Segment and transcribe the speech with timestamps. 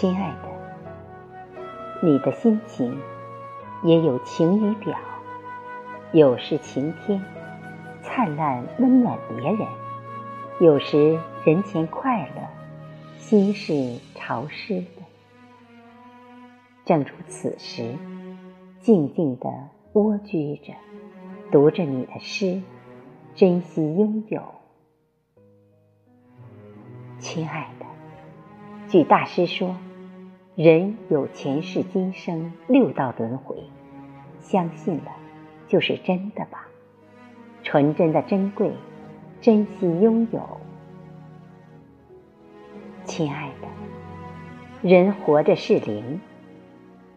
[0.00, 0.48] 亲爱的，
[2.00, 2.98] 你的心情
[3.82, 4.96] 也有晴雨表，
[6.12, 7.22] 有时晴天，
[8.00, 9.68] 灿烂温暖别人；
[10.58, 12.48] 有时人前快乐，
[13.18, 15.02] 心是潮湿的。
[16.86, 17.94] 正如此时，
[18.80, 19.50] 静静地
[19.92, 20.72] 蜗居着，
[21.52, 22.62] 读着你的诗，
[23.34, 24.42] 珍惜拥有，
[27.18, 27.84] 亲爱的。
[28.88, 29.76] 据大师说，
[30.62, 33.56] 人有前世今生六道轮回，
[34.40, 35.04] 相信了
[35.66, 36.68] 就是真的吧？
[37.62, 38.70] 纯真的珍贵，
[39.40, 40.60] 珍惜拥有。
[43.06, 46.20] 亲爱的，人活着是灵，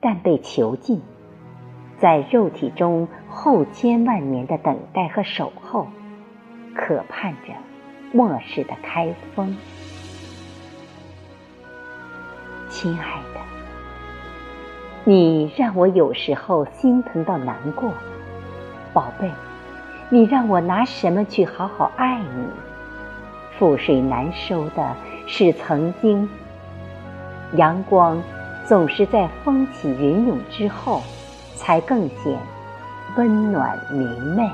[0.00, 1.00] 但被囚禁
[1.96, 5.86] 在肉体中后千万年的等待和守候，
[6.74, 7.54] 渴盼着
[8.12, 9.56] 末世的开封。
[12.68, 13.40] 亲爱的，
[15.04, 17.92] 你让我有时候心疼到难过，
[18.92, 19.30] 宝贝，
[20.10, 22.48] 你让我拿什么去好好爱你？
[23.58, 24.94] 覆水难收的
[25.26, 26.28] 是曾经，
[27.54, 28.22] 阳光
[28.64, 31.02] 总是在风起云涌之后，
[31.56, 32.38] 才更显
[33.16, 34.48] 温暖明媚。